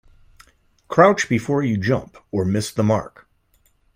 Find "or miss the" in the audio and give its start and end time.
2.31-2.81